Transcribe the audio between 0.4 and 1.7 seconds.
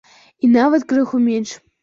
І нават крыху менш.